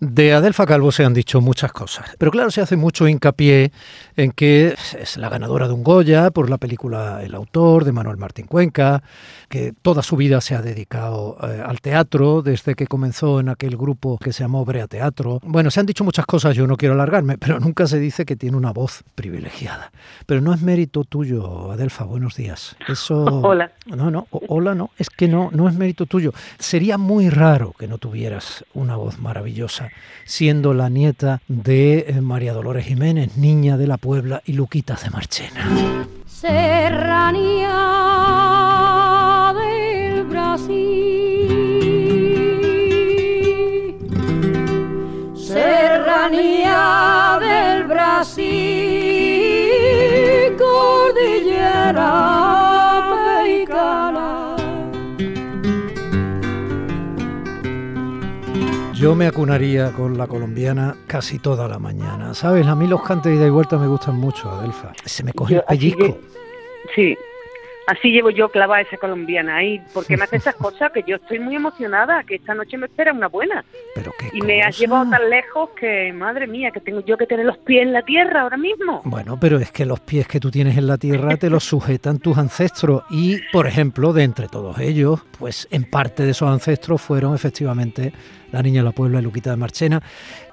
De 0.00 0.32
Adelfa 0.32 0.64
Calvo 0.64 0.92
se 0.92 1.04
han 1.04 1.12
dicho 1.12 1.40
muchas 1.40 1.72
cosas, 1.72 2.14
pero 2.18 2.30
claro, 2.30 2.52
se 2.52 2.60
hace 2.60 2.76
mucho 2.76 3.08
hincapié 3.08 3.72
en 4.16 4.30
que 4.30 4.76
es 4.96 5.16
la 5.16 5.28
ganadora 5.28 5.66
de 5.66 5.74
un 5.74 5.82
Goya 5.82 6.30
por 6.30 6.48
la 6.48 6.56
película 6.56 7.20
El 7.24 7.34
autor 7.34 7.84
de 7.84 7.90
Manuel 7.90 8.16
Martín 8.16 8.46
Cuenca, 8.46 9.02
que 9.48 9.74
toda 9.82 10.04
su 10.04 10.14
vida 10.16 10.40
se 10.40 10.54
ha 10.54 10.62
dedicado 10.62 11.36
eh, 11.42 11.60
al 11.66 11.80
teatro 11.80 12.42
desde 12.42 12.76
que 12.76 12.86
comenzó 12.86 13.40
en 13.40 13.48
aquel 13.48 13.76
grupo 13.76 14.18
que 14.18 14.32
se 14.32 14.44
llamó 14.44 14.64
Brea 14.64 14.86
Teatro. 14.86 15.40
Bueno, 15.42 15.68
se 15.72 15.80
han 15.80 15.86
dicho 15.86 16.04
muchas 16.04 16.26
cosas, 16.26 16.54
yo 16.54 16.68
no 16.68 16.76
quiero 16.76 16.94
alargarme, 16.94 17.36
pero 17.36 17.58
nunca 17.58 17.88
se 17.88 17.98
dice 17.98 18.24
que 18.24 18.36
tiene 18.36 18.56
una 18.56 18.72
voz 18.72 19.02
privilegiada. 19.16 19.90
Pero 20.26 20.40
no 20.40 20.54
es 20.54 20.62
mérito 20.62 21.02
tuyo, 21.02 21.72
Adelfa, 21.72 22.04
buenos 22.04 22.36
días. 22.36 22.76
Eso 22.86 23.24
Hola. 23.42 23.72
No, 23.86 24.12
no, 24.12 24.28
hola 24.30 24.76
no, 24.76 24.90
es 24.96 25.10
que 25.10 25.26
no 25.26 25.50
no 25.50 25.68
es 25.68 25.74
mérito 25.74 26.06
tuyo. 26.06 26.32
Sería 26.60 26.98
muy 26.98 27.30
raro 27.30 27.72
que 27.76 27.88
no 27.88 27.98
tuvieras 27.98 28.64
una 28.74 28.94
voz 28.94 29.18
maravillosa 29.18 29.87
siendo 30.24 30.74
la 30.74 30.88
nieta 30.88 31.40
de 31.48 32.06
eh, 32.08 32.20
María 32.20 32.52
Dolores 32.52 32.86
Jiménez, 32.86 33.36
niña 33.36 33.76
de 33.76 33.86
la 33.86 33.96
Puebla 33.98 34.42
y 34.44 34.52
Luquita 34.52 34.98
de 35.02 35.10
Marchena. 35.10 36.06
Serranía 36.26 37.97
Yo 58.98 59.14
me 59.14 59.28
acunaría 59.28 59.92
con 59.92 60.18
la 60.18 60.26
colombiana 60.26 60.96
casi 61.06 61.38
toda 61.38 61.68
la 61.68 61.78
mañana. 61.78 62.34
¿Sabes? 62.34 62.66
A 62.66 62.74
mí 62.74 62.88
los 62.88 63.00
cantes 63.02 63.30
de 63.30 63.38
ida 63.38 63.46
y 63.46 63.50
vuelta 63.50 63.78
me 63.78 63.86
gustan 63.86 64.16
mucho, 64.16 64.50
Adelfa. 64.50 64.92
Se 65.04 65.22
me 65.22 65.32
coge 65.32 65.54
Yo 65.54 65.60
el 65.60 65.66
pellizco. 65.66 66.18
Sí, 66.96 67.16
así 67.88 68.10
llevo 68.10 68.30
yo 68.30 68.50
clavada 68.50 68.82
esa 68.82 68.98
colombiana 68.98 69.56
ahí, 69.56 69.80
porque 69.94 70.16
me 70.16 70.24
hace 70.24 70.36
esas 70.36 70.54
cosas 70.54 70.92
que 70.92 71.02
yo 71.06 71.16
estoy 71.16 71.38
muy 71.38 71.56
emocionada, 71.56 72.22
que 72.22 72.36
esta 72.36 72.54
noche 72.54 72.76
me 72.76 72.86
espera 72.86 73.12
una 73.12 73.28
buena. 73.28 73.64
Pero 73.94 74.12
qué 74.18 74.28
Y 74.32 74.42
me 74.42 74.62
has 74.62 74.78
llevado 74.78 75.08
tan 75.10 75.30
lejos 75.30 75.70
que, 75.70 76.12
madre 76.12 76.46
mía, 76.46 76.70
que 76.70 76.80
tengo 76.80 77.00
yo 77.00 77.16
que 77.16 77.26
tener 77.26 77.46
los 77.46 77.56
pies 77.58 77.82
en 77.82 77.94
la 77.94 78.02
tierra 78.02 78.42
ahora 78.42 78.58
mismo. 78.58 79.00
Bueno, 79.04 79.38
pero 79.40 79.58
es 79.58 79.72
que 79.72 79.86
los 79.86 80.00
pies 80.00 80.28
que 80.28 80.38
tú 80.38 80.50
tienes 80.50 80.76
en 80.76 80.86
la 80.86 80.98
tierra 80.98 81.36
te 81.38 81.48
los 81.48 81.64
sujetan 81.64 82.18
tus 82.18 82.36
ancestros 82.36 83.04
y, 83.10 83.40
por 83.50 83.66
ejemplo, 83.66 84.12
de 84.12 84.24
entre 84.24 84.48
todos 84.48 84.78
ellos, 84.78 85.22
pues 85.38 85.66
en 85.70 85.84
parte 85.84 86.24
de 86.24 86.32
esos 86.32 86.50
ancestros 86.50 87.00
fueron 87.00 87.34
efectivamente 87.34 88.12
la 88.52 88.62
niña 88.62 88.80
de 88.80 88.84
la 88.84 88.92
Puebla 88.92 89.18
y 89.18 89.22
Luquita 89.22 89.50
de 89.50 89.56
Marchena. 89.56 90.02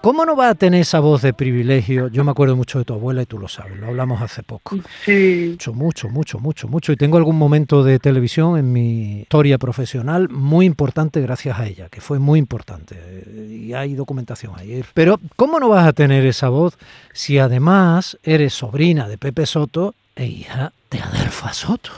¿Cómo 0.02 0.26
no 0.26 0.36
va 0.36 0.50
a 0.50 0.56
tener 0.56 0.82
esa 0.82 1.00
voz 1.00 1.22
de 1.22 1.34
privilegio? 1.34 2.10
Yo 2.10 2.24
me 2.24 2.32
acuerdo 2.32 2.56
mucho 2.56 2.80
de 2.80 2.86
tu 2.86 2.94
abuela 2.94 3.24
y 3.24 3.26
tú 3.26 3.40
lo 3.40 3.48
sabes, 3.48 3.78
lo 3.78 3.88
hablamos 3.88 4.22
hace 4.22 4.44
poco. 4.44 4.78
Sí. 5.04 5.50
Mucho, 5.52 5.74
mucho, 5.74 6.10
mucho, 6.10 6.40
mucho, 6.40 6.68
mucho. 6.68 6.92
Y 6.92 6.96
tengo 6.96 7.18
algún 7.26 7.38
momento 7.40 7.84
de 7.84 7.98
televisión 7.98 8.56
en 8.56 8.72
mi 8.72 9.22
historia 9.22 9.58
profesional 9.58 10.30
muy 10.30 10.68
importante 10.68 11.22
gracias 11.22 11.60
a 11.60 11.66
ella, 11.66 11.90
que 11.90 12.00
fue 12.00 12.20
muy 12.20 12.38
importante. 12.38 12.96
eh, 13.00 13.62
Y 13.66 13.74
hay 13.74 13.96
documentación 13.96 14.54
ahí. 14.56 14.84
Pero, 14.94 15.20
¿cómo 15.36 15.60
no 15.60 15.68
vas 15.70 15.88
a 15.88 15.94
tener 15.94 16.24
esa 16.28 16.50
voz 16.50 16.78
si 17.14 17.40
además 17.40 18.20
eres 18.22 18.54
sobrina 18.54 19.08
de 19.08 19.18
Pepe 19.18 19.48
Soto 19.48 19.96
e 20.16 20.28
hija 20.28 20.72
de 20.92 21.00
Adelfa 21.00 21.52
Soto? 21.52 21.90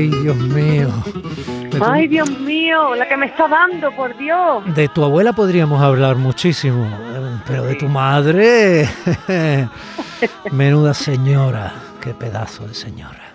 Ay, 0.00 0.08
Dios 0.08 0.36
mío. 0.38 0.88
Tu, 1.70 1.84
Ay, 1.84 2.08
Dios 2.08 2.30
mío, 2.40 2.94
la 2.94 3.06
que 3.06 3.18
me 3.18 3.26
está 3.26 3.46
dando, 3.46 3.90
por 3.92 4.16
Dios. 4.16 4.64
de 4.74 4.88
tu 4.88 5.04
abuela 5.04 5.34
podríamos 5.34 5.82
hablar 5.82 6.16
muchísimo, 6.16 6.88
pero 7.46 7.64
de 7.64 7.74
tu 7.74 7.86
madre, 7.86 8.88
menuda 10.52 10.94
señora, 10.94 11.74
qué 12.00 12.14
pedazo 12.14 12.66
de 12.66 12.72
señora. 12.72 13.34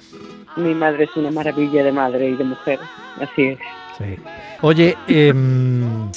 Mi 0.55 0.73
madre 0.73 1.03
es 1.03 1.15
una 1.15 1.29
maravilla 1.29 1.83
de 1.83 1.91
madre 1.91 2.29
y 2.29 2.35
de 2.35 2.43
mujer, 2.43 2.79
así 3.21 3.43
es. 3.43 3.59
Sí. 3.99 4.17
Oye, 4.61 4.97
em, 5.07 6.09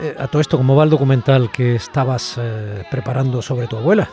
eh, 0.00 0.14
a 0.18 0.26
todo 0.26 0.42
esto, 0.42 0.58
¿cómo 0.58 0.76
va 0.76 0.84
el 0.84 0.90
documental 0.90 1.50
que 1.50 1.76
estabas 1.76 2.36
eh, 2.38 2.84
preparando 2.90 3.40
sobre 3.40 3.66
tu 3.66 3.78
abuela? 3.78 4.10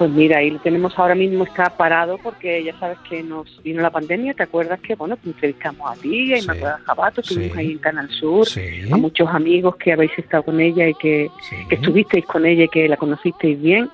Pues 0.00 0.10
mira, 0.12 0.38
ahí 0.38 0.48
lo 0.50 0.58
tenemos 0.60 0.98
ahora 0.98 1.14
mismo, 1.14 1.44
está 1.44 1.76
parado 1.76 2.16
porque 2.16 2.64
ya 2.64 2.74
sabes 2.80 2.96
que 3.06 3.22
nos 3.22 3.62
vino 3.62 3.82
la 3.82 3.90
pandemia, 3.90 4.32
¿te 4.32 4.44
acuerdas 4.44 4.80
que, 4.80 4.94
bueno, 4.94 5.14
te 5.18 5.28
entrevistamos 5.28 5.90
a 5.90 6.00
ti, 6.00 6.32
a 6.32 6.36
Sí. 6.38 6.42
Inmaculada 6.44 6.78
Jabato, 6.86 7.20
estuvimos 7.20 7.52
Sí. 7.52 7.58
ahí 7.58 7.72
en 7.72 7.78
Canal 7.78 8.08
Sur, 8.08 8.46
Sí, 8.46 8.62
a 8.90 8.96
muchos 8.96 9.28
amigos 9.28 9.76
que 9.76 9.92
habéis 9.92 10.12
estado 10.16 10.44
con 10.44 10.58
ella 10.58 10.88
y 10.88 10.94
que, 10.94 11.28
que 11.68 11.74
estuvisteis 11.74 12.24
con 12.24 12.46
ella 12.46 12.64
y 12.64 12.68
que 12.68 12.88
la 12.88 12.96
conocisteis 12.96 13.60
bien. 13.60 13.90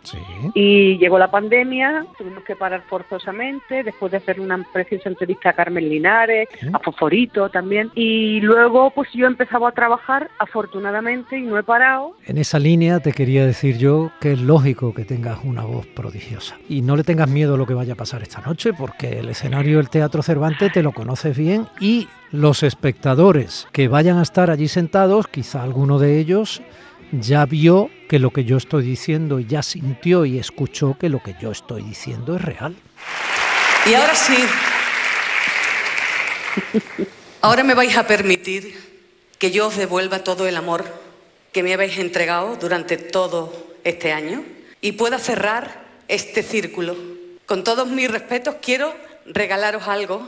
Y 0.55 0.97
llegó 0.99 1.19
la 1.19 1.29
pandemia, 1.29 2.07
tuvimos 2.17 2.45
que 2.45 2.55
parar 2.55 2.83
forzosamente, 2.89 3.83
después 3.83 4.13
de 4.13 4.19
hacer 4.19 4.39
una 4.41 4.65
preciosa 4.73 5.09
entrevista 5.09 5.51
a 5.51 5.55
Carmen 5.55 5.89
Linares, 5.89 6.49
a 6.73 6.79
Foforito 6.79 7.49
también. 7.49 7.91
Y 7.97 8.41
luego, 8.43 8.91
pues 8.91 9.09
yo 9.13 9.25
he 9.25 9.29
empezado 9.29 9.67
a 9.67 9.73
trabajar, 9.73 10.31
afortunadamente, 10.39 11.37
y 11.37 11.43
no 11.43 11.59
he 11.59 11.65
parado. 11.65 12.13
En 12.27 12.39
esa 12.39 12.61
línea 12.61 13.01
te 13.01 13.11
quería 13.13 13.45
decir 13.45 13.77
yo 13.77 14.13
que 14.21 14.35
es 14.35 14.41
lógico 14.41 14.95
que 14.95 15.05
tengas 15.05 15.41
una 15.43 15.65
voz 15.65 15.85
Y 16.69 16.83
no 16.83 16.97
le 16.97 17.05
tengas 17.05 17.29
miedo 17.29 17.55
a 17.55 17.57
lo 17.57 17.67
que 17.67 17.75
vaya 17.75 17.95
a 17.95 17.97
pasar 17.97 18.23
esta 18.23 18.41
noche, 18.41 18.73
porque 18.73 19.19
el 19.19 19.29
escenario 19.29 19.79
del 19.79 19.89
Teatro 19.89 20.23
Cervantes 20.23 20.73
te 20.73 20.83
lo 20.83 20.93
conoces 20.93 21.37
bien 21.37 21.69
y 21.81 22.09
los 22.31 22.63
espectadores 22.63 23.67
que 23.73 23.89
vayan 23.89 24.19
a 24.19 24.23
estar 24.23 24.51
allí 24.51 24.69
sentados, 24.69 25.27
quizá 25.29 25.63
alguno 25.63 25.99
de 25.99 26.19
ellos 26.19 26.63
ya 27.13 27.47
vio 27.47 27.91
que 28.09 28.19
lo 28.19 28.31
que 28.31 28.45
yo 28.45 28.57
estoy 28.57 28.85
diciendo 28.85 29.41
ya 29.41 29.63
sintió 29.63 30.25
y 30.25 30.39
escuchó 30.39 30.97
que 30.99 31.09
lo 31.09 31.23
que 31.23 31.35
yo 31.41 31.51
estoy 31.51 31.83
diciendo 31.83 32.37
es 32.37 32.43
real. 32.43 32.77
Y 33.89 33.95
ahora 33.95 34.15
sí, 34.15 34.37
ahora 37.41 37.65
me 37.65 37.75
vais 37.75 37.97
a 37.97 38.07
permitir 38.07 38.77
que 39.39 39.51
yo 39.51 39.69
os 39.69 39.77
devuelva 39.77 40.25
todo 40.25 40.47
el 40.47 40.57
amor 40.57 40.85
que 41.53 41.63
me 41.63 41.73
habéis 41.73 41.99
entregado 41.99 42.57
durante 42.57 42.97
todo 42.97 43.53
este 43.85 44.13
año 44.13 44.45
y 44.81 44.93
pueda 44.93 45.19
cerrar 45.19 45.86
este 46.09 46.43
círculo. 46.43 46.97
Con 47.47 47.65
todos 47.65 47.89
mis 47.89 48.11
respetos 48.11 48.57
quiero 48.61 48.93
regalaros 49.27 49.89
algo 49.89 50.27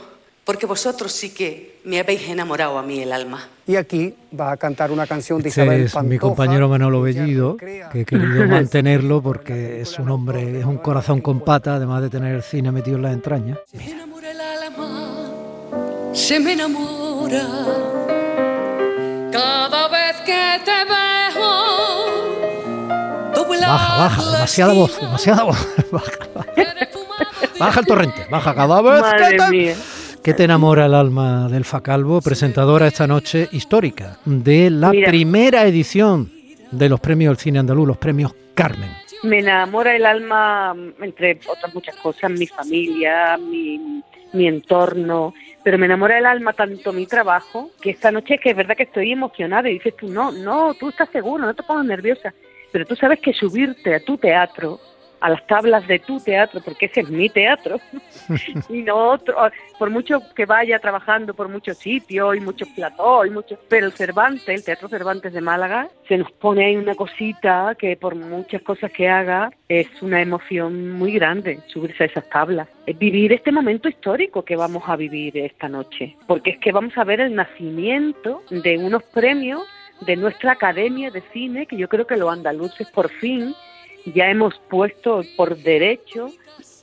porque 0.49 0.65
vosotros 0.65 1.11
sí 1.11 1.29
que 1.31 1.79
me 1.83 1.99
habéis 1.99 2.27
enamorado 2.27 2.79
a 2.79 2.81
mí 2.81 2.99
el 2.99 3.11
alma. 3.11 3.47
Y 3.67 3.75
aquí 3.75 4.15
va 4.37 4.51
a 4.51 4.57
cantar 4.57 4.91
una 4.91 5.05
canción 5.05 5.43
de 5.43 5.49
Este 5.49 5.61
Isabel 5.61 5.81
es 5.81 5.93
mi 5.93 6.17
Pantoja, 6.17 6.19
compañero 6.21 6.67
Manolo 6.67 7.03
Bellido, 7.03 7.55
que 7.55 7.83
he 7.93 8.03
querido 8.03 8.47
mantenerlo 8.47 9.21
porque 9.21 9.81
es 9.81 9.99
un 9.99 10.09
hombre, 10.09 10.59
es 10.59 10.65
un 10.65 10.77
corazón 10.77 11.21
con 11.21 11.41
pata, 11.41 11.75
además 11.75 12.01
de 12.01 12.09
tener 12.09 12.33
el 12.33 12.41
cine 12.41 12.71
metido 12.71 12.95
en 12.95 13.03
las 13.03 13.13
entrañas. 13.13 13.59
Se 13.71 13.77
me 13.77 13.91
enamora 13.91 14.31
el 14.31 14.41
alma, 14.41 15.31
se 16.13 16.39
me 16.39 16.53
enamora. 16.53 17.43
Cada 19.31 19.87
vez 19.87 20.15
que 20.25 20.61
te 20.65 20.85
veo, 20.85 20.98
Baja, 23.69 23.97
baja, 23.97 24.31
demasiada 24.31 24.73
voz, 24.73 24.99
demasiada 24.99 25.43
voz. 25.43 25.67
Baja, 25.91 26.11
de 26.55 26.65
baja 27.59 27.79
el 27.81 27.85
torrente, 27.85 28.25
baja 28.31 28.55
cada 28.55 28.81
vez 28.81 29.01
que 29.03 29.21
Madre 29.21 29.37
te, 29.37 29.49
mía. 29.51 29.75
que 30.23 30.33
te 30.33 30.43
enamora 30.45 30.85
el 30.85 30.95
alma 30.95 31.47
del 31.49 31.65
Facalvo, 31.65 32.21
presentadora 32.21 32.87
esta 32.87 33.05
noche 33.05 33.47
histórica 33.51 34.17
de 34.25 34.69
la 34.71 34.89
Mira. 34.89 35.09
primera 35.09 35.65
edición 35.65 36.31
de 36.71 36.89
los 36.89 36.99
premios 36.99 37.31
del 37.31 37.37
cine 37.43 37.59
andaluz, 37.59 37.87
los 37.87 37.97
premios 37.97 38.33
Carmen. 38.55 38.89
Me 39.23 39.39
enamora 39.39 39.95
el 39.95 40.05
alma, 40.05 40.75
entre 41.01 41.39
otras 41.47 41.73
muchas 41.73 41.95
cosas, 41.97 42.31
mi 42.31 42.47
familia, 42.47 43.37
mi, 43.37 44.01
mi 44.33 44.47
entorno, 44.47 45.33
pero 45.63 45.77
me 45.77 45.85
enamora 45.85 46.17
el 46.17 46.25
alma 46.25 46.53
tanto 46.53 46.91
mi 46.93 47.05
trabajo, 47.05 47.69
que 47.81 47.91
esta 47.91 48.11
noche 48.11 48.37
que 48.37 48.51
es 48.51 48.55
verdad 48.55 48.75
que 48.77 48.83
estoy 48.83 49.11
emocionada 49.11 49.69
y 49.69 49.73
dices 49.73 49.95
tú, 49.97 50.07
no, 50.07 50.31
no, 50.31 50.73
tú 50.73 50.89
estás 50.89 51.09
seguro, 51.11 51.45
no 51.45 51.53
te 51.53 51.63
pongas 51.63 51.85
nerviosa, 51.85 52.33
pero 52.71 52.85
tú 52.85 52.95
sabes 52.95 53.19
que 53.19 53.33
subirte 53.33 53.95
a 53.95 53.99
tu 53.99 54.17
teatro 54.17 54.79
a 55.19 55.29
las 55.29 55.45
tablas 55.47 55.87
de 55.87 55.99
tu 55.99 56.19
teatro, 56.19 56.61
porque 56.63 56.85
ese 56.85 57.01
es 57.01 57.09
mi 57.09 57.29
teatro, 57.29 57.79
y 58.69 58.81
no 58.81 59.11
otro, 59.11 59.35
por 59.77 59.89
mucho 59.89 60.21
que 60.35 60.45
vaya 60.45 60.79
trabajando 60.79 61.33
por 61.33 61.49
muchos 61.49 61.77
sitios 61.77 62.35
y 62.35 62.39
muchos 62.39 62.67
platós 62.69 63.27
y 63.27 63.29
muchos, 63.29 63.59
pero 63.67 63.87
el 63.87 63.93
Cervantes, 63.93 64.47
el 64.47 64.63
Teatro 64.63 64.87
Cervantes 64.87 65.33
de 65.33 65.41
Málaga, 65.41 65.89
se 66.07 66.17
nos 66.17 66.31
pone 66.31 66.65
ahí 66.65 66.77
una 66.77 66.95
cosita 66.95 67.75
que 67.77 67.97
por 67.97 68.15
muchas 68.15 68.61
cosas 68.61 68.91
que 68.91 69.07
haga 69.07 69.51
es 69.67 69.87
una 70.01 70.21
emoción 70.21 70.91
muy 70.91 71.13
grande 71.13 71.59
subirse 71.67 72.03
a 72.03 72.07
esas 72.07 72.29
tablas, 72.29 72.67
es 72.85 72.97
vivir 72.97 73.33
este 73.33 73.51
momento 73.51 73.89
histórico 73.89 74.43
que 74.43 74.55
vamos 74.55 74.83
a 74.87 74.95
vivir 74.95 75.37
esta 75.37 75.67
noche, 75.67 76.15
porque 76.27 76.51
es 76.51 76.59
que 76.59 76.71
vamos 76.71 76.97
a 76.97 77.03
ver 77.03 77.19
el 77.19 77.35
nacimiento 77.35 78.41
de 78.49 78.77
unos 78.77 79.03
premios 79.03 79.63
de 80.01 80.15
nuestra 80.15 80.53
Academia 80.53 81.11
de 81.11 81.21
Cine, 81.33 81.65
que 81.65 81.77
yo 81.77 81.89
creo 81.89 82.07
que 82.07 82.17
los 82.17 82.31
andaluces 82.31 82.89
por 82.89 83.09
fin 83.09 83.53
ya 84.05 84.29
hemos 84.29 84.57
puesto 84.69 85.21
por 85.35 85.57
derecho, 85.57 86.29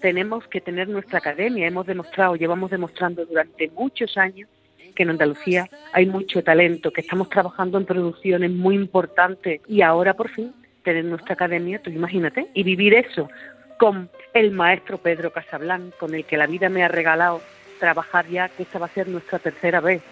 tenemos 0.01 0.47
que 0.49 0.61
tener 0.61 0.89
nuestra 0.89 1.19
academia, 1.19 1.67
hemos 1.67 1.87
demostrado, 1.87 2.37
llevamos 2.37 2.71
demostrando 2.71 3.25
durante 3.25 3.69
muchos 3.71 4.17
años 4.17 4.49
que 4.95 5.03
en 5.03 5.11
Andalucía 5.11 5.69
hay 5.93 6.07
mucho 6.07 6.43
talento, 6.43 6.91
que 6.91 7.03
estamos 7.03 7.29
trabajando 7.29 7.79
en 7.79 7.85
producciones 7.85 8.51
muy 8.51 8.75
importantes 8.75 9.61
y 9.69 9.83
ahora 9.83 10.15
por 10.15 10.31
fin 10.31 10.53
tener 10.83 11.05
nuestra 11.05 11.35
academia, 11.35 11.81
tú 11.81 11.91
imagínate, 11.91 12.49
y 12.55 12.63
vivir 12.63 12.95
eso 12.95 13.29
con 13.79 14.09
el 14.33 14.53
maestro 14.53 14.99
Pedro 14.99 15.33
Casablanc, 15.33 15.95
con 15.97 16.15
el 16.15 16.25
que 16.25 16.37
la 16.37 16.47
vida 16.47 16.69
me 16.69 16.83
ha 16.83 16.89
regalado 16.89 17.43
trabajar 17.79 18.27
ya, 18.29 18.49
que 18.49 18.63
esta 18.63 18.79
va 18.79 18.87
a 18.87 18.91
ser 18.91 19.09
nuestra 19.09 19.39
tercera 19.39 19.81
vez 19.81 20.03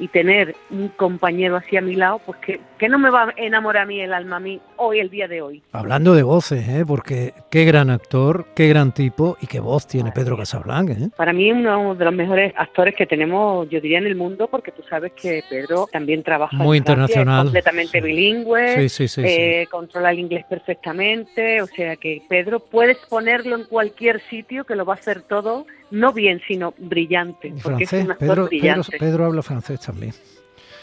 y 0.00 0.08
tener 0.08 0.56
un 0.70 0.88
compañero 0.88 1.56
así 1.56 1.76
a 1.76 1.82
mi 1.82 1.94
lado, 1.94 2.20
pues 2.24 2.38
que, 2.38 2.60
que 2.78 2.88
no 2.88 2.98
me 2.98 3.10
va 3.10 3.24
a 3.24 3.34
enamorar 3.36 3.82
a 3.82 3.86
mí 3.86 4.00
el 4.00 4.14
alma 4.14 4.36
a 4.36 4.40
mí 4.40 4.58
hoy, 4.76 4.98
el 4.98 5.10
día 5.10 5.28
de 5.28 5.42
hoy. 5.42 5.62
Hablando 5.72 6.14
de 6.14 6.22
voces, 6.22 6.66
¿eh? 6.68 6.84
porque 6.86 7.34
qué 7.50 7.66
gran 7.66 7.90
actor, 7.90 8.46
qué 8.56 8.66
gran 8.66 8.92
tipo 8.92 9.36
y 9.42 9.46
qué 9.46 9.60
voz 9.60 9.86
tiene 9.86 10.10
Pedro 10.10 10.38
Casablanca. 10.38 10.94
¿eh? 10.94 11.10
Para 11.14 11.34
mí 11.34 11.52
uno 11.52 11.94
de 11.94 12.04
los 12.04 12.14
mejores 12.14 12.54
actores 12.56 12.94
que 12.96 13.06
tenemos, 13.06 13.68
yo 13.68 13.80
diría, 13.80 13.98
en 13.98 14.06
el 14.06 14.16
mundo, 14.16 14.48
porque 14.48 14.72
tú 14.72 14.82
sabes 14.88 15.12
que 15.12 15.44
Pedro 15.50 15.86
también 15.92 16.22
trabaja 16.22 16.56
Muy 16.56 16.78
en 16.78 16.84
Francia, 16.84 17.20
internacional, 17.20 17.38
es 17.38 17.44
completamente 17.44 18.00
sí. 18.00 18.06
bilingüe, 18.06 18.74
Sí, 18.76 18.88
sí, 18.88 19.08
sí, 19.08 19.22
eh, 19.22 19.68
controla 19.70 20.12
el 20.12 20.20
inglés 20.20 20.46
perfectamente, 20.48 21.60
o 21.60 21.66
sea 21.66 21.96
que 21.96 22.22
Pedro 22.26 22.60
puedes 22.60 22.96
ponerlo 23.08 23.56
en 23.56 23.64
cualquier 23.64 24.20
sitio 24.30 24.64
que 24.64 24.74
lo 24.74 24.86
va 24.86 24.94
a 24.94 24.96
hacer 24.96 25.22
todo, 25.22 25.66
no 25.90 26.12
bien, 26.12 26.40
sino 26.46 26.74
brillante, 26.78 27.52
porque 27.62 27.84
es 27.84 27.90
francés, 27.90 28.04
un 28.04 28.10
actor 28.12 28.28
Pedro, 28.28 28.46
brillante. 28.46 28.98
Pedro 28.98 29.24
habla 29.26 29.42
francés 29.42 29.80
también. 29.80 30.12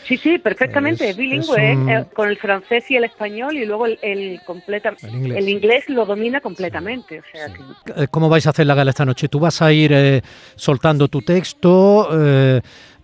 Sí, 0.07 0.15
sí, 0.18 0.38
perfectamente, 0.38 1.04
Es- 1.04 1.09
es, 1.12 1.18
bilingüe, 1.18 1.71
es 1.74 1.77
un- 1.77 1.89
¿eh? 1.89 2.06
Con 2.13 2.30
el 2.30 2.38
francés 2.38 2.89
y 2.89 2.95
el 2.95 3.04
español 3.04 3.57
y 3.57 3.65
luego 3.65 3.86
el, 3.88 4.00
el 4.01 4.39
completa, 4.45 4.95
El 5.04 5.15
inglés. 5.15 5.38
el 5.39 5.50
inglés 5.50 5.89
lo 5.89 6.06
domina 6.06 6.39
completamente, 6.39 7.19
o 7.19 7.24
sea 7.30 7.48
que 7.54 8.04
Eh, 8.04 8.07
¿Cómo 8.09 8.30
vais 8.30 8.48
a 8.48 8.51
hacer 8.51 8.65
la 8.68 8.75
gala 8.75 8.92
esta 8.92 9.04
noche? 9.04 9.27
¿Tú 9.27 9.39
vas 9.39 9.62
a 9.62 9.74
ir 9.74 9.92
eh, 9.94 10.21
soltando 10.56 11.10
tu 11.10 11.21
texto, 11.21 12.07
eh, 12.13 12.62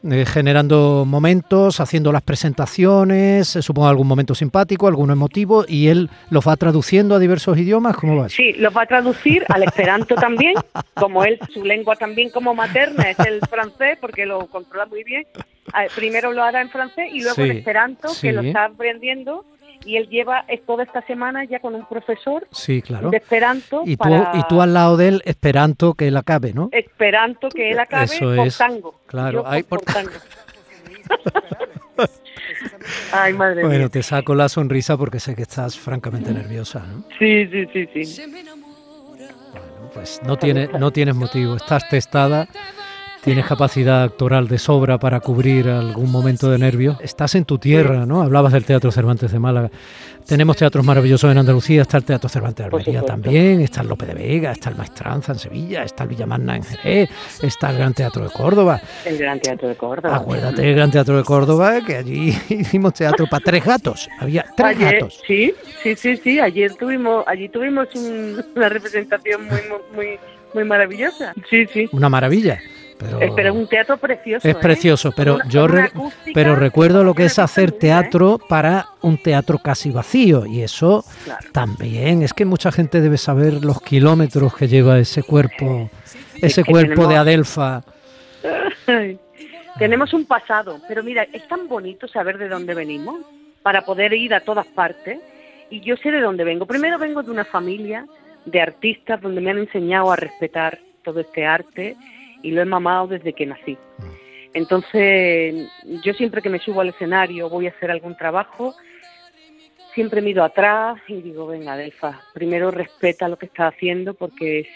eh, 0.10 0.26
generando 0.26 1.06
momentos, 1.08 1.80
haciendo 1.80 2.12
las 2.12 2.22
presentaciones, 2.22 3.56
eh, 3.56 3.62
supongo 3.62 3.88
algún 3.88 4.08
momento 4.08 4.36
simpático, 4.36 4.88
alguno 4.88 5.14
emotivo, 5.14 5.66
y 5.68 5.88
él 5.88 6.10
los 6.30 6.48
va 6.48 6.56
traduciendo 6.58 7.16
a 7.16 7.20
diversos 7.20 7.58
idiomas? 7.58 7.96
¿Cómo 7.98 8.18
va? 8.18 8.30
Sí, 8.30 8.54
los 8.54 8.76
va 8.76 8.82
a 8.84 8.86
traducir 8.86 9.46
al 9.50 9.64
esperanto 9.64 10.16
también, 10.16 10.56
como 10.96 11.24
él, 11.24 11.40
su 11.54 11.64
lengua 11.64 11.96
también 11.96 12.30
como 12.30 12.54
materna 12.54 13.04
es 13.12 13.20
el 13.20 13.40
francés, 13.50 13.98
porque 14.02 14.26
lo 14.26 14.48
controla 14.48 14.86
muy 14.86 15.04
bien. 15.04 15.26
Ah, 15.74 15.86
Primero 15.96 16.34
lo 16.34 16.44
hará 16.44 16.62
en 16.62 16.70
francés 16.70 17.10
y 17.14 17.22
luego 17.22 17.42
en 17.42 17.52
Sí, 17.52 17.58
esperanto, 17.60 18.10
sí. 18.10 18.28
que 18.28 18.34
lo 18.34 18.42
está 18.42 18.66
aprendiendo, 18.66 19.46
y 19.86 19.98
él 19.98 20.08
lleva 20.10 20.46
es 20.48 20.66
toda 20.66 20.84
esta 20.84 21.02
semana 21.06 21.44
ya 21.46 21.60
con 21.60 21.76
un 21.76 21.86
profesor 21.86 22.48
Sí, 22.52 22.82
claro. 22.82 23.10
de 23.10 23.18
esperanto 23.18 23.84
Y 23.86 23.96
tú, 23.98 24.04
para 24.04 24.32
y 24.36 24.44
tú 24.50 24.62
al 24.62 24.74
lado 24.74 24.98
de 24.98 25.08
él 25.10 25.22
esperando 25.26 25.94
que 25.94 26.08
él 26.08 26.18
acabe, 26.18 26.54
¿no? 26.54 26.70
esperanto 26.72 27.50
que 27.50 27.72
él 27.72 27.80
acabe 27.80 28.06
Eso 28.06 28.34
es, 28.34 28.58
tango. 28.58 29.00
claro, 29.08 29.44
Yo 29.44 29.48
ay, 29.50 29.64
por, 29.64 29.82
tango. 29.82 30.12
Ay, 33.12 33.34
madre 33.34 33.62
Bueno, 33.64 33.80
mía. 33.80 33.90
te 33.90 34.04
saco 34.04 34.34
la 34.36 34.50
sonrisa 34.50 34.98
porque 34.98 35.20
sé 35.20 35.36
que 35.36 35.44
estás 35.44 35.78
francamente 35.80 36.34
nerviosa, 36.34 36.80
¿no? 36.86 37.04
Sí, 37.20 37.48
sí, 37.48 37.66
sí, 37.94 38.06
sí. 38.06 38.24
Pues 39.94 40.22
no, 40.26 40.38
tiene, 40.38 40.68
no 40.80 40.92
tienes 40.92 41.16
motivo, 41.16 41.56
estás 41.56 41.88
testada, 41.88 42.48
tienes 43.24 43.46
capacidad 43.46 44.04
actoral 44.04 44.48
de 44.48 44.58
sobra 44.58 44.98
para 45.00 45.20
cubrir 45.20 45.70
algún 45.70 46.12
momento 46.12 46.50
de 46.52 46.58
nervio. 46.58 46.98
Estás 47.02 47.36
en 47.36 47.46
tu 47.46 47.58
tierra, 47.58 48.06
¿no? 48.06 48.22
Hablabas 48.22 48.52
del 48.54 48.66
Teatro 48.66 48.92
Cervantes 48.92 49.32
de 49.32 49.40
Málaga. 49.40 49.72
Tenemos 50.28 50.56
teatros 50.56 50.86
maravillosos 50.86 51.30
en 51.32 51.38
Andalucía, 51.38 51.82
está 51.82 51.98
el 51.98 52.06
Teatro 52.06 52.30
Cervantes 52.30 52.66
de 52.66 52.72
Almería 52.72 53.02
también, 53.02 53.60
está 53.60 53.82
el 53.82 53.88
Lope 53.90 54.06
de 54.06 54.14
Vega, 54.14 54.54
está 54.54 54.70
el 54.70 54.76
Maestranza 54.78 55.34
en 55.34 55.40
Sevilla, 55.40 55.84
está 55.84 56.04
el 56.04 56.10
Villamarna 56.10 56.56
en 56.56 56.64
Jerez, 56.64 57.10
está 57.42 57.72
el 57.72 57.78
Gran 57.78 57.94
Teatro 57.94 58.24
de 58.24 58.30
Córdoba. 58.30 58.80
El 59.06 59.18
Gran 59.18 59.40
Teatro 59.42 59.68
de 59.68 59.76
Córdoba. 59.76 60.16
Acuérdate 60.16 60.62
del 60.62 60.76
Gran 60.76 60.92
Teatro 60.92 61.18
de 61.18 61.24
Córdoba, 61.24 61.82
que 61.86 61.98
allí 61.98 62.30
hicimos 62.50 62.94
teatro 62.94 63.26
para 63.30 63.44
tres 63.44 63.66
gatos. 63.66 64.10
Había 64.20 64.46
tres 64.56 64.78
Ayer- 64.78 64.94
gatos. 64.94 65.20
Sí, 65.28 65.54
sí, 65.82 65.96
sí, 65.96 66.16
sí. 66.18 66.40
Ayer 66.40 66.74
tuvimos, 66.76 67.26
allí 67.28 67.50
tuvimos 67.50 67.88
un- 67.96 68.44
una 68.56 68.70
representación 68.70 69.46
muy, 69.46 69.60
muy, 69.94 70.08
muy 70.54 70.64
maravillosa. 70.64 71.34
Sí, 71.50 71.66
sí. 71.68 71.90
Una 71.92 72.08
maravilla. 72.08 72.60
Pero, 72.98 73.20
Pero 73.36 73.50
es 73.50 73.56
un 73.56 73.68
teatro 73.68 73.98
precioso. 73.98 74.48
es 74.48 74.56
¿eh? 74.56 74.58
precioso, 74.62 75.12
pero 75.16 75.36
Una- 75.36 75.48
yo 75.50 75.68
re- 75.68 75.92
pero 76.34 76.56
recuerdo 76.56 77.04
lo 77.04 77.14
que 77.14 77.26
es 77.26 77.40
hacer 77.40 77.70
¿eh? 77.70 77.78
teatro 77.80 78.40
para 78.50 78.88
un 79.02 79.18
teatro 79.18 79.58
casi 79.60 79.92
vacío 79.92 80.46
y 80.46 80.62
eso 80.62 81.04
Claro. 81.26 81.48
también 81.52 82.22
es 82.24 82.34
que 82.34 82.46
mucha 82.46 82.72
gente 82.72 83.02
debe 83.02 83.18
saber 83.18 83.64
los 83.66 83.82
kilómetros 83.82 84.56
que 84.56 84.68
lleva 84.68 85.00
ese 85.00 85.24
cuerpo, 85.24 85.90
ese 86.42 86.64
que 86.64 86.72
cuerpo 86.72 87.08
de 87.08 87.18
Adelfa. 87.18 87.84
Tenemos 89.80 90.14
un 90.14 90.26
pasado, 90.26 90.80
pero 90.88 91.04
mira, 91.04 91.24
es 91.34 91.48
tan 91.48 91.68
bonito 91.68 92.08
saber 92.08 92.38
de 92.38 92.48
dónde 92.48 92.74
venimos 92.76 93.20
para 93.64 93.82
poder 93.84 94.14
ir 94.14 94.34
a 94.34 94.42
todas 94.42 94.68
partes. 94.68 95.20
Y 95.70 95.82
yo 95.82 95.96
sé 95.98 96.12
de 96.12 96.22
dónde 96.22 96.44
vengo. 96.44 96.66
Primero 96.68 97.00
vengo 97.00 97.24
de 97.24 97.32
una 97.32 97.46
familia 97.46 98.06
de 98.46 98.62
artistas 98.62 99.20
donde 99.22 99.42
me 99.42 99.50
han 99.50 99.58
enseñado 99.58 100.12
a 100.12 100.16
respetar 100.16 100.78
todo 101.04 101.22
este 101.22 101.46
arte 101.46 101.96
y 102.44 102.52
lo 102.52 102.62
he 102.62 102.66
mamado 102.66 103.08
desde 103.08 103.34
que 103.34 103.48
nací. 103.48 103.78
Entonces, 104.54 105.68
yo 106.04 106.14
siempre 106.14 106.44
que 106.44 106.50
me 106.50 106.60
subo 106.60 106.82
al 106.82 106.90
escenario 106.90 107.50
voy 107.50 107.66
a 107.66 107.72
hacer 107.72 107.90
algún 107.90 108.16
trabajo, 108.16 108.76
siempre 109.96 110.22
miro 110.22 110.44
atrás 110.44 111.00
y 111.08 111.22
digo, 111.22 111.48
venga, 111.48 111.76
Delfa, 111.76 112.22
primero 112.34 112.70
respeta 112.70 113.28
lo 113.28 113.38
que 113.38 113.48
estás 113.48 113.74
haciendo 113.74 114.14
porque 114.14 114.68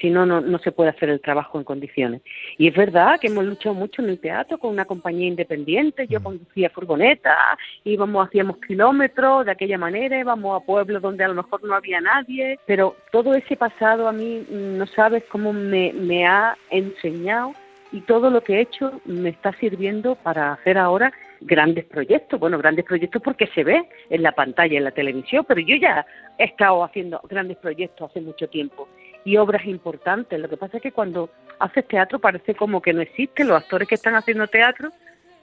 si 0.00 0.10
no, 0.10 0.26
no, 0.26 0.40
no 0.40 0.58
se 0.58 0.72
puede 0.72 0.90
hacer 0.90 1.08
el 1.08 1.20
trabajo 1.20 1.58
en 1.58 1.64
condiciones. 1.64 2.22
Y 2.58 2.68
es 2.68 2.74
verdad 2.74 3.18
que 3.20 3.28
hemos 3.28 3.44
luchado 3.44 3.74
mucho 3.74 4.02
en 4.02 4.10
el 4.10 4.20
teatro 4.20 4.58
con 4.58 4.70
una 4.70 4.84
compañía 4.84 5.26
independiente, 5.26 6.06
yo 6.06 6.22
conducía 6.22 6.70
furgoneta, 6.70 7.36
íbamos, 7.84 8.26
hacíamos 8.26 8.58
kilómetros 8.58 9.46
de 9.46 9.52
aquella 9.52 9.78
manera, 9.78 10.18
íbamos 10.18 10.60
a 10.60 10.64
pueblos 10.64 11.02
donde 11.02 11.24
a 11.24 11.28
lo 11.28 11.34
mejor 11.34 11.62
no 11.64 11.74
había 11.74 12.00
nadie, 12.00 12.58
pero 12.66 12.96
todo 13.12 13.34
ese 13.34 13.56
pasado 13.56 14.08
a 14.08 14.12
mí 14.12 14.44
mm, 14.48 14.78
no 14.78 14.86
sabes 14.86 15.24
cómo 15.30 15.52
me, 15.52 15.92
me 15.92 16.26
ha 16.26 16.56
enseñado 16.70 17.52
y 17.92 18.00
todo 18.00 18.30
lo 18.30 18.42
que 18.42 18.56
he 18.56 18.60
hecho 18.60 19.00
me 19.04 19.30
está 19.30 19.52
sirviendo 19.54 20.16
para 20.16 20.52
hacer 20.52 20.76
ahora 20.76 21.12
grandes 21.40 21.84
proyectos. 21.84 22.38
Bueno, 22.40 22.58
grandes 22.58 22.84
proyectos 22.84 23.22
porque 23.22 23.46
se 23.48 23.64
ve 23.64 23.88
en 24.10 24.22
la 24.22 24.32
pantalla, 24.32 24.76
en 24.76 24.84
la 24.84 24.90
televisión, 24.90 25.44
pero 25.46 25.60
yo 25.60 25.76
ya 25.76 26.06
he 26.38 26.44
estado 26.44 26.84
haciendo 26.84 27.20
grandes 27.28 27.56
proyectos 27.58 28.10
hace 28.10 28.20
mucho 28.20 28.48
tiempo 28.48 28.88
y 29.26 29.36
obras 29.36 29.66
importantes. 29.66 30.40
Lo 30.40 30.48
que 30.48 30.56
pasa 30.56 30.76
es 30.78 30.82
que 30.82 30.92
cuando 30.92 31.28
haces 31.58 31.86
teatro 31.88 32.20
parece 32.20 32.54
como 32.54 32.80
que 32.80 32.92
no 32.92 33.02
existen 33.02 33.48
los 33.48 33.60
actores 33.60 33.88
que 33.88 33.96
están 33.96 34.14
haciendo 34.14 34.46
teatro. 34.46 34.90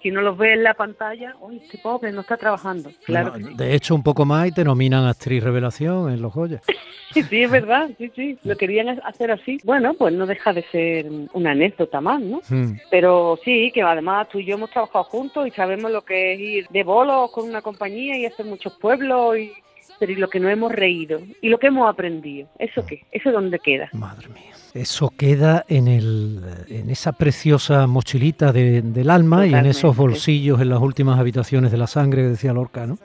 Si 0.01 0.09
no 0.09 0.21
los 0.21 0.37
ves 0.37 0.57
en 0.57 0.63
la 0.63 0.73
pantalla, 0.73 1.33
¡ay, 1.47 1.61
este 1.63 1.77
pobre 1.77 2.11
no 2.11 2.21
está 2.21 2.35
trabajando! 2.35 2.91
Claro, 3.05 3.31
Bueno, 3.31 3.47
sí. 3.49 3.53
de 3.55 3.73
hecho, 3.73 3.95
un 3.95 4.03
poco 4.03 4.25
más 4.25 4.47
y 4.47 4.51
te 4.51 4.63
nominan 4.63 5.05
actriz 5.05 5.41
revelación 5.43 6.11
en 6.11 6.21
los 6.21 6.33
Goya. 6.33 6.61
sí, 7.13 7.43
es 7.43 7.51
verdad, 7.51 7.89
sí, 7.97 8.11
sí, 8.15 8.37
lo 8.43 8.55
querían 8.57 9.01
hacer 9.03 9.31
así. 9.31 9.59
Bueno, 9.63 9.93
pues 9.93 10.13
no 10.13 10.25
deja 10.25 10.51
de 10.53 10.63
ser 10.71 11.05
una 11.33 11.51
anécdota 11.51 12.01
más, 12.01 12.21
¿no? 12.21 12.41
Mm. 12.49 12.79
Pero 12.89 13.39
sí, 13.45 13.71
que 13.73 13.81
además 13.81 14.27
tú 14.29 14.39
y 14.39 14.45
yo 14.45 14.55
hemos 14.55 14.71
trabajado 14.71 15.03
juntos 15.05 15.47
y 15.47 15.51
sabemos 15.51 15.91
lo 15.91 16.03
que 16.03 16.33
es 16.33 16.39
ir 16.39 16.67
de 16.69 16.83
bolos 16.83 17.31
con 17.31 17.49
una 17.49 17.61
compañía 17.61 18.17
y 18.17 18.25
hacer 18.25 18.45
muchos 18.45 18.73
pueblos 18.79 19.37
y 19.37 19.53
pero 19.99 20.11
y 20.11 20.15
lo 20.15 20.27
que 20.29 20.39
no 20.39 20.49
hemos 20.49 20.71
reído 20.71 21.19
y 21.41 21.49
lo 21.49 21.57
que 21.59 21.67
hemos 21.67 21.89
aprendido. 21.89 22.47
¿Eso 22.59 22.85
qué? 22.85 23.03
¿Eso 23.11 23.31
dónde 23.31 23.59
queda? 23.59 23.89
Madre 23.93 24.27
mía. 24.29 24.43
Eso 24.73 25.13
queda 25.15 25.65
en, 25.67 25.87
el, 25.87 26.41
en 26.67 26.89
esa 26.89 27.11
preciosa 27.11 27.85
mochilita 27.85 28.51
de- 28.51 28.81
del 28.81 29.11
alma 29.11 29.45
y 29.45 29.53
en 29.53 29.67
esos 29.67 29.95
bolsillos 29.95 30.59
en 30.61 30.69
las 30.69 30.79
últimas 30.79 31.19
habitaciones 31.19 31.71
de 31.71 31.77
la 31.77 31.85
sangre, 31.85 32.23
decía 32.27 32.53
Lorca, 32.53 32.87
¿no? 32.87 32.97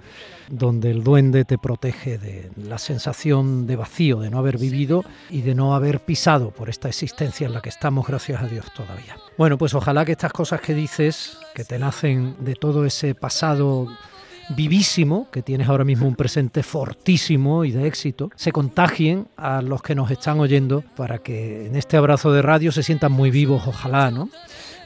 donde 0.50 0.90
el 0.90 1.04
duende 1.04 1.44
te 1.44 1.58
protege 1.58 2.16
de 2.16 2.48
la 2.56 2.78
sensación 2.78 3.66
de 3.66 3.76
vacío, 3.76 4.20
de 4.20 4.30
no 4.30 4.38
haber 4.38 4.56
vivido 4.56 5.04
y 5.28 5.42
de 5.42 5.54
no 5.54 5.74
haber 5.74 6.00
pisado 6.00 6.52
por 6.52 6.70
esta 6.70 6.88
existencia 6.88 7.46
en 7.46 7.52
la 7.52 7.60
que 7.60 7.68
estamos, 7.68 8.06
gracias 8.06 8.42
a 8.42 8.46
Dios, 8.46 8.64
todavía. 8.74 9.18
Bueno, 9.36 9.58
pues 9.58 9.74
ojalá 9.74 10.06
que 10.06 10.12
estas 10.12 10.32
cosas 10.32 10.62
que 10.62 10.72
dices, 10.72 11.38
que 11.54 11.64
te 11.64 11.78
nacen 11.78 12.34
de 12.40 12.54
todo 12.54 12.86
ese 12.86 13.14
pasado 13.14 13.88
vivísimo, 14.50 15.28
que 15.30 15.42
tienes 15.42 15.68
ahora 15.68 15.84
mismo 15.84 16.06
un 16.06 16.16
presente 16.16 16.62
fortísimo 16.62 17.64
y 17.64 17.70
de 17.70 17.86
éxito, 17.86 18.30
se 18.34 18.52
contagien 18.52 19.26
a 19.36 19.62
los 19.62 19.82
que 19.82 19.94
nos 19.94 20.10
están 20.10 20.40
oyendo 20.40 20.82
para 20.96 21.18
que 21.18 21.66
en 21.66 21.76
este 21.76 21.96
abrazo 21.96 22.32
de 22.32 22.42
radio 22.42 22.72
se 22.72 22.82
sientan 22.82 23.12
muy 23.12 23.30
vivos, 23.30 23.66
ojalá, 23.66 24.10
¿no? 24.10 24.28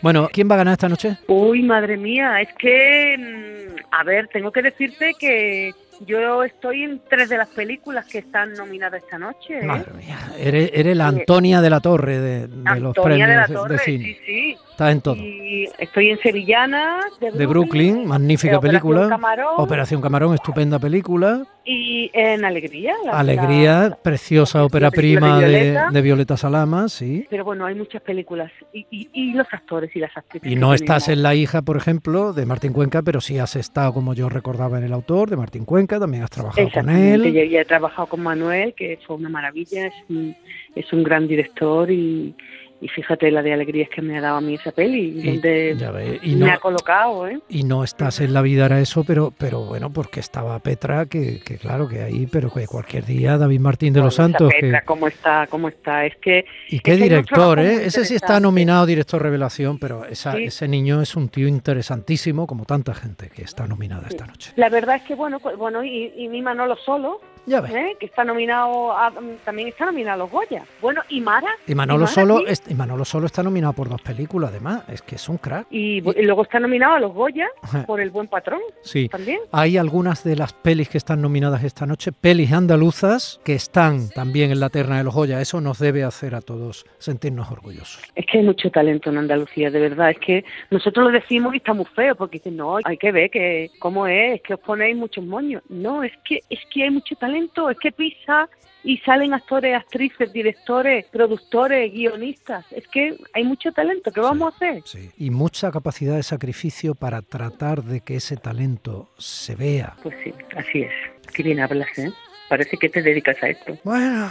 Bueno, 0.02 0.28
¿quién 0.32 0.50
va 0.50 0.54
a 0.54 0.58
ganar 0.58 0.72
esta 0.72 0.88
noche? 0.88 1.16
Uy, 1.28 1.62
madre 1.62 1.96
mía, 1.96 2.40
es 2.40 2.48
que, 2.58 3.16
mm, 3.18 3.76
a 3.92 4.02
ver, 4.02 4.28
tengo 4.32 4.50
que 4.50 4.62
decirte 4.62 5.12
que 5.18 5.72
yo 6.00 6.42
estoy 6.44 6.82
en 6.84 7.00
tres 7.08 7.28
de 7.28 7.36
las 7.38 7.48
películas 7.48 8.06
que 8.06 8.18
están 8.18 8.52
nominadas 8.54 9.02
esta 9.02 9.18
noche. 9.18 9.58
¿eh? 9.60 9.64
Madre 9.64 9.92
mía, 9.92 10.18
eres, 10.38 10.70
eres 10.74 10.96
la 10.96 11.08
Antonia 11.08 11.60
de 11.60 11.70
la 11.70 11.80
Torre 11.80 12.18
de, 12.18 12.46
de 12.48 12.80
los 12.80 12.94
premios 12.94 13.28
de 13.28 13.36
la 13.36 13.46
Torre, 13.46 13.74
de 13.74 13.78
cine. 13.80 14.04
sí, 14.04 14.18
sí. 14.26 14.56
Estás 14.70 14.92
en 14.92 15.00
todo. 15.02 15.16
Y 15.16 15.68
estoy 15.78 16.10
en 16.10 16.18
Sevillana, 16.20 17.00
de 17.20 17.30
Brooklyn, 17.30 17.38
De 17.38 17.46
Brooklyn, 17.46 18.06
magnífica 18.06 18.56
Operación 18.58 18.82
película. 18.82 19.08
Camarón. 19.08 19.54
Operación 19.58 20.00
Camarón, 20.00 20.34
estupenda 20.34 20.78
película. 20.78 21.44
Y 21.64 22.10
en 22.14 22.44
Alegría. 22.44 22.94
la- 23.04 23.12
Alegría, 23.12 23.88
la- 23.90 23.96
preciosa 23.96 24.58
la 24.58 24.64
ópera 24.64 24.90
prima 24.90 25.38
de 25.40 25.48
Violeta. 25.48 25.88
de 25.90 26.02
Violeta 26.02 26.36
Salama, 26.36 26.88
sí. 26.88 27.26
Pero 27.30 27.44
bueno, 27.44 27.66
hay 27.66 27.74
muchas 27.74 28.02
películas 28.02 28.50
y, 28.72 28.86
y, 28.90 29.08
y 29.12 29.32
los 29.34 29.46
actores 29.52 29.94
y 29.94 29.98
las 30.00 30.16
actrices. 30.16 30.50
Y 30.50 30.56
no 30.56 30.74
estás 30.74 31.08
en 31.08 31.22
La 31.22 31.34
hija, 31.34 31.62
por 31.62 31.76
ejemplo, 31.76 32.32
de 32.32 32.46
Martín 32.46 32.72
Cuenca, 32.72 33.02
pero 33.02 33.20
sí 33.20 33.38
has 33.38 33.56
estado, 33.56 33.92
como 33.92 34.14
yo 34.14 34.28
recordaba, 34.28 34.78
en 34.78 34.84
el 34.84 34.92
autor 34.92 35.30
de 35.30 35.36
Martín 35.36 35.64
Cuenca, 35.64 35.98
también 36.00 36.22
has 36.24 36.30
trabajado 36.30 36.68
con 36.72 36.90
él. 36.90 37.32
yo 37.32 37.42
ya 37.44 37.60
he 37.60 37.64
trabajado 37.64 38.08
con 38.08 38.22
Manuel, 38.22 38.74
que 38.74 38.98
fue 39.06 39.16
una 39.16 39.28
maravilla, 39.28 39.86
es 39.86 39.94
un, 40.08 40.36
es 40.74 40.92
un 40.92 41.02
gran 41.02 41.28
director 41.28 41.90
y, 41.90 42.34
y 42.82 42.88
fíjate 42.88 43.30
la 43.30 43.42
de 43.42 43.52
alegrías 43.52 43.88
que 43.88 44.02
me 44.02 44.18
ha 44.18 44.20
dado 44.20 44.38
a 44.38 44.40
mí 44.40 44.54
esa 44.54 44.72
peli, 44.72 45.20
Y, 45.22 45.26
donde 45.36 46.18
y 46.22 46.34
me 46.34 46.46
no, 46.46 46.52
ha 46.52 46.58
colocado, 46.58 47.28
¿eh? 47.28 47.38
y 47.48 47.62
no 47.62 47.84
estás 47.84 48.20
en 48.20 48.34
la 48.34 48.42
vida 48.42 48.66
era 48.66 48.80
eso, 48.80 49.04
pero, 49.04 49.32
pero 49.38 49.64
bueno, 49.64 49.92
porque 49.92 50.18
estaba 50.18 50.58
Petra, 50.58 51.06
que, 51.06 51.40
que 51.40 51.58
claro 51.58 51.88
que 51.88 52.02
ahí, 52.02 52.26
pero 52.26 52.50
que 52.52 52.66
cualquier 52.66 53.04
día 53.06 53.38
David 53.38 53.60
Martín 53.60 53.92
de 53.94 54.00
los 54.00 54.16
Bueno, 54.16 54.32
Santos, 54.32 54.52
que, 54.52 54.60
Petra, 54.62 54.82
¿Cómo 54.84 55.06
está? 55.06 55.46
¿Cómo 55.48 55.68
está? 55.68 56.04
Es 56.04 56.16
que 56.16 56.44
y 56.68 56.80
qué 56.80 56.96
que 56.96 57.02
director, 57.04 57.60
¿eh? 57.60 57.86
Ese 57.86 58.04
sí 58.04 58.16
está 58.16 58.40
nominado 58.40 58.84
director 58.84 59.22
revelación, 59.22 59.78
pero 59.78 60.04
esa, 60.04 60.32
Sí. 60.32 60.44
ese 60.44 60.66
niño 60.66 61.00
es 61.00 61.14
un 61.14 61.28
tío 61.28 61.46
interesantísimo, 61.48 62.46
como 62.48 62.64
tanta 62.64 62.94
gente 62.94 63.28
que 63.28 63.42
está 63.42 63.66
nominada 63.68 64.08
esta 64.08 64.26
noche. 64.26 64.52
La 64.56 64.68
verdad 64.68 64.96
es 64.96 65.02
que, 65.02 65.14
bueno, 65.14 65.38
bueno 65.56 65.84
y, 65.84 66.12
y 66.16 66.28
mi 66.28 66.42
Manolo 66.42 66.76
Solo, 66.76 67.20
Ya 67.46 67.60
ves. 67.60 67.72
¿eh? 67.72 67.96
que 67.98 68.06
está 68.06 68.24
nominado, 68.24 68.92
a- 68.92 69.12
también 69.44 69.68
está 69.68 69.84
nominado 69.86 70.14
a 70.14 70.18
los 70.24 70.30
Goya. 70.30 70.64
Bueno, 70.80 71.02
y 71.08 71.20
Mara. 71.20 71.48
Y 71.66 71.74
Manolo, 71.74 72.00
Mara, 72.04 72.12
solo, 72.12 72.46
es- 72.46 72.62
y 72.68 72.74
Manolo 72.74 73.04
solo 73.04 73.26
está 73.26 73.42
nominado 73.42 73.72
por 73.72 73.88
dos 73.88 74.00
películas, 74.02 74.50
además, 74.50 74.82
es 74.88 75.02
que 75.02 75.16
es 75.16 75.28
un 75.28 75.38
crack. 75.38 75.66
Y, 75.70 75.98
y 75.98 76.22
luego 76.24 76.42
está 76.42 76.60
nominado 76.60 76.94
a 76.94 77.00
los 77.00 77.12
Goya 77.12 77.48
por 77.86 78.00
El 78.00 78.10
Buen 78.10 78.28
Patrón 78.28 78.60
Sí. 78.82 79.08
también. 79.08 79.40
Hay 79.50 79.76
algunas 79.76 80.24
de 80.24 80.36
las 80.36 80.52
pelis 80.52 80.88
que 80.88 80.98
están 80.98 81.20
nominadas 81.20 81.64
esta 81.64 81.86
noche, 81.86 82.12
pelis 82.12 82.52
andaluzas, 82.52 83.40
que 83.44 83.54
están 83.54 84.08
también 84.10 84.50
en 84.50 84.60
la 84.60 84.68
terna 84.70 84.98
de 84.98 85.04
los 85.04 85.14
Goya. 85.14 85.40
Eso 85.40 85.60
nos 85.60 85.78
debe 85.78 86.04
hacer 86.04 86.34
a 86.34 86.40
todos 86.40 86.84
sentirnos 86.98 87.50
orgullosos. 87.50 88.02
Es 88.14 88.26
que 88.26 88.38
hay 88.38 88.44
mucho 88.44 88.70
talento 88.70 89.10
en 89.10 89.18
Andalucía, 89.18 89.70
de 89.70 89.80
verdad. 89.80 90.10
Es 90.10 90.18
que 90.18 90.44
nosotros 90.70 91.06
lo 91.06 91.10
decimos 91.12 91.54
y 91.54 91.58
está 91.58 91.74
muy 91.74 91.86
feo, 91.86 92.14
porque 92.14 92.38
dicen, 92.38 92.56
no, 92.56 92.76
hay 92.84 92.96
que 92.96 93.10
ver 93.12 93.30
que 93.30 93.70
cómo 93.78 94.06
es, 94.06 94.36
es 94.36 94.42
que 94.42 94.54
os 94.54 94.60
ponéis 94.60 94.96
muchos 94.96 95.24
moños. 95.24 95.62
No, 95.68 96.02
es 96.02 96.12
que 96.24 96.40
es 96.48 96.60
que 96.72 96.84
hay 96.84 96.90
mucho 96.90 97.14
talento, 97.16 97.31
es 97.34 97.78
que 97.78 97.92
pisa 97.92 98.48
y 98.84 98.98
salen 98.98 99.32
actores, 99.32 99.76
actrices, 99.76 100.32
directores, 100.32 101.06
productores, 101.06 101.92
guionistas. 101.92 102.64
Es 102.72 102.86
que 102.88 103.16
hay 103.32 103.44
mucho 103.44 103.72
talento. 103.72 104.10
¿Qué 104.10 104.20
vamos 104.20 104.52
a 104.52 104.56
hacer? 104.56 104.82
Sí. 104.84 105.10
Y 105.18 105.30
mucha 105.30 105.70
capacidad 105.70 106.16
de 106.16 106.22
sacrificio 106.22 106.94
para 106.94 107.22
tratar 107.22 107.84
de 107.84 108.00
que 108.00 108.16
ese 108.16 108.36
talento 108.36 109.08
se 109.18 109.54
vea. 109.54 109.96
Pues 110.02 110.16
sí, 110.24 110.32
así 110.56 110.82
es. 110.82 110.92
Qué 111.32 111.42
bien 111.42 111.60
hablas, 111.60 111.96
¿eh? 111.98 112.12
Parece 112.48 112.76
que 112.76 112.88
te 112.88 113.00
dedicas 113.00 113.36
a 113.42 113.48
esto. 113.48 113.78
Bueno, 113.84 114.30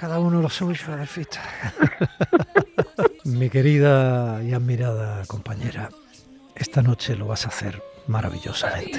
cada 0.00 0.18
uno 0.18 0.40
lo 0.40 0.48
suyo, 0.48 0.92
Adelfita. 0.92 1.42
Mi 3.24 3.50
querida 3.50 4.42
y 4.42 4.52
admirada 4.52 5.24
compañera, 5.26 5.90
esta 6.56 6.82
noche 6.82 7.14
lo 7.14 7.26
vas 7.26 7.44
a 7.44 7.50
hacer 7.50 7.80
maravillosamente. 8.08 8.98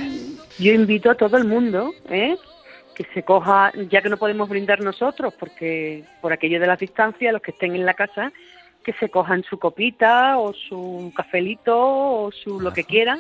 Yo 0.60 0.74
invito 0.74 1.12
a 1.12 1.16
todo 1.16 1.38
el 1.38 1.46
mundo, 1.46 1.92
¿eh? 2.10 2.36
Que 2.98 3.06
se 3.14 3.22
coja, 3.22 3.72
ya 3.92 4.02
que 4.02 4.10
no 4.10 4.18
podemos 4.18 4.50
brindar 4.50 4.82
nosotros, 4.82 5.32
porque 5.40 6.04
por 6.20 6.34
aquello 6.34 6.60
de 6.60 6.66
las 6.66 6.80
distancias, 6.80 7.32
los 7.32 7.44
que 7.44 7.52
estén 7.52 7.76
en 7.76 7.86
la 7.86 7.94
casa, 7.94 8.32
que 8.84 8.92
se 8.94 9.10
cojan 9.10 9.44
su 9.44 9.60
copita 9.60 10.40
o 10.40 10.52
su 10.52 11.14
cafelito 11.16 11.78
o 11.78 12.32
su 12.32 12.60
lo 12.60 12.74
que 12.74 12.86
quieran 12.86 13.20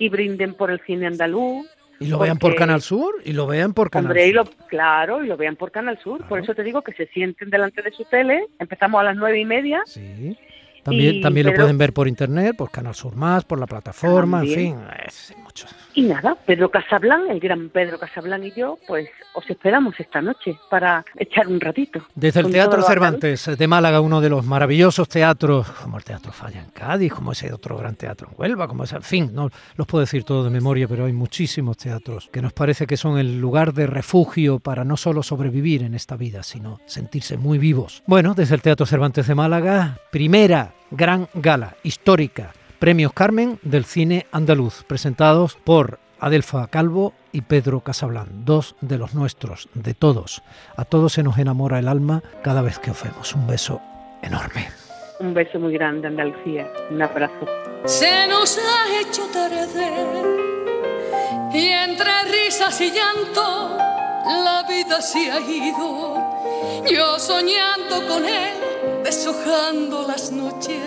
y 0.00 0.08
brinden 0.08 0.54
por 0.54 0.72
el 0.72 0.80
cine 0.80 1.06
andaluz. 1.06 1.64
Y 2.00 2.06
lo 2.08 2.18
vean 2.18 2.38
por 2.38 2.56
Canal 2.56 2.82
Sur 2.82 3.14
y 3.24 3.34
lo 3.34 3.46
vean 3.46 3.72
por 3.72 3.88
Canal 3.88 4.10
Hombre, 4.10 4.26
y 4.26 4.32
Sur. 4.32 4.36
lo, 4.36 4.66
claro, 4.66 5.22
y 5.22 5.28
lo 5.28 5.36
vean 5.36 5.54
por 5.54 5.70
Canal 5.70 5.96
Sur. 6.02 6.26
Por 6.26 6.40
eso 6.40 6.52
te 6.52 6.64
digo 6.64 6.82
que 6.82 6.92
se 6.92 7.06
sienten 7.06 7.50
delante 7.50 7.82
de 7.82 7.92
su 7.92 8.04
tele. 8.04 8.46
Empezamos 8.58 9.00
a 9.00 9.04
las 9.04 9.16
nueve 9.16 9.38
y 9.38 9.44
media. 9.44 9.80
Sí. 9.86 10.36
También, 10.82 11.16
Y 11.16 11.20
también 11.20 11.46
lo 11.46 11.54
pueden 11.54 11.78
ver 11.78 11.92
por 11.92 12.08
internet, 12.08 12.56
por 12.56 12.70
Canal 12.70 12.94
Sur 12.94 13.14
Más, 13.14 13.44
por 13.44 13.60
la 13.60 13.66
plataforma, 13.66 14.42
en 14.42 14.48
fin, 14.48 14.76
es 15.06 15.34
mucho. 15.64 15.76
Y 15.94 16.02
nada, 16.02 16.36
Pedro 16.46 16.70
Casablan, 16.70 17.28
el 17.30 17.40
gran 17.40 17.68
Pedro 17.70 17.98
Casablan 17.98 18.44
y 18.44 18.52
yo, 18.52 18.78
pues 18.86 19.08
os 19.34 19.48
esperamos 19.50 19.98
esta 19.98 20.20
noche 20.20 20.58
para 20.70 21.04
echar 21.16 21.48
un 21.48 21.60
ratito. 21.60 22.00
Desde 22.14 22.40
el 22.40 22.50
Teatro 22.50 22.78
todo 22.78 22.88
Cervantes 22.88 23.46
de 23.56 23.66
Málaga, 23.66 24.00
uno 24.00 24.20
de 24.20 24.28
los 24.28 24.44
maravillosos 24.44 25.08
teatros, 25.08 25.68
como 25.70 25.98
el 25.98 26.04
Teatro 26.04 26.32
Falla 26.32 26.60
en 26.60 26.70
Cádiz, 26.70 27.12
como 27.12 27.32
ese 27.32 27.52
otro 27.52 27.76
gran 27.76 27.96
teatro 27.96 28.28
en 28.30 28.34
Huelva, 28.40 28.68
como 28.68 28.84
ese, 28.84 28.96
en 28.96 29.02
fin, 29.02 29.30
no 29.32 29.50
los 29.76 29.86
puedo 29.86 30.00
decir 30.00 30.24
todos 30.24 30.44
de 30.44 30.50
memoria, 30.50 30.86
pero 30.86 31.06
hay 31.06 31.12
muchísimos 31.12 31.76
teatros 31.76 32.28
que 32.32 32.42
nos 32.42 32.52
parece 32.52 32.86
que 32.86 32.96
son 32.96 33.18
el 33.18 33.40
lugar 33.40 33.72
de 33.72 33.86
refugio 33.86 34.58
para 34.60 34.84
no 34.84 34.96
solo 34.96 35.22
sobrevivir 35.22 35.82
en 35.82 35.94
esta 35.94 36.16
vida, 36.16 36.42
sino 36.42 36.80
sentirse 36.86 37.36
muy 37.36 37.58
vivos. 37.58 38.02
Bueno, 38.06 38.34
desde 38.34 38.54
el 38.54 38.62
Teatro 38.62 38.86
Cervantes 38.86 39.26
de 39.26 39.34
Málaga, 39.34 39.98
primera 40.10 40.72
gran 40.90 41.28
gala 41.34 41.76
histórica, 41.82 42.52
Premios 42.78 43.12
Carmen 43.12 43.58
del 43.62 43.84
cine 43.84 44.26
andaluz, 44.30 44.84
presentados 44.84 45.56
por 45.56 45.98
Adelfa 46.20 46.68
Calvo 46.68 47.12
y 47.32 47.42
Pedro 47.42 47.80
Casablan, 47.80 48.44
dos 48.44 48.76
de 48.80 48.98
los 48.98 49.14
nuestros, 49.14 49.68
de 49.74 49.94
todos. 49.94 50.42
A 50.76 50.84
todos 50.84 51.12
se 51.12 51.24
nos 51.24 51.38
enamora 51.38 51.80
el 51.80 51.88
alma 51.88 52.22
cada 52.42 52.62
vez 52.62 52.78
que 52.78 52.92
os 52.92 53.02
vemos. 53.02 53.34
Un 53.34 53.46
beso 53.46 53.80
enorme. 54.22 54.68
Un 55.18 55.34
beso 55.34 55.58
muy 55.58 55.72
grande, 55.72 56.06
Andalucía. 56.06 56.70
Un 56.90 57.02
abrazo. 57.02 57.46
Se 57.84 58.26
nos 58.28 58.58
ha 58.58 59.00
hecho 59.00 59.22
tarde 59.32 60.48
y 61.52 61.66
entre 61.68 62.22
risas 62.30 62.80
y 62.80 62.92
llanto 62.92 63.76
la 64.24 64.64
vida 64.68 65.00
se 65.00 65.30
ha 65.30 65.40
ido. 65.40 66.16
Yo 66.88 67.18
soñando 67.18 68.06
con 68.06 68.24
él, 68.24 68.54
deshojando 69.02 70.06
las 70.06 70.30
noches, 70.30 70.80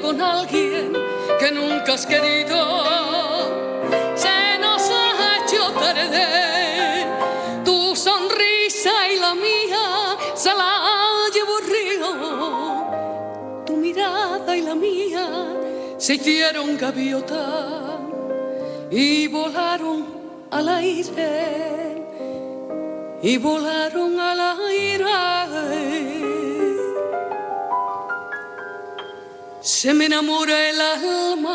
con 0.00 0.20
alguien 0.20 0.92
que 1.38 1.50
nunca 1.52 1.94
has 1.94 2.06
querido. 2.06 2.58
Se 4.14 4.58
nos 4.58 4.82
ha 4.90 5.38
hecho 5.38 5.70
tarde, 5.72 7.06
tu 7.64 7.94
sonrisa 7.96 9.08
y 9.12 9.18
la 9.18 9.34
mía 9.34 10.16
se 10.34 10.50
la 10.54 10.72
llevó 11.32 11.58
río 11.60 12.56
tu 13.66 13.76
mirada 13.76 14.56
y 14.56 14.62
la 14.62 14.74
mía 14.74 15.26
se 15.98 16.14
hicieron 16.14 16.76
gaviota 16.76 17.98
y 18.90 19.26
volaron 19.26 20.06
al 20.50 20.68
aire 20.68 22.04
y 23.22 23.38
volaron 23.38 24.20
al 24.20 24.40
aire. 24.40 24.55
Se 29.86 29.94
me 29.94 30.06
enamora 30.06 30.68
el 30.68 30.80
alma, 30.80 31.46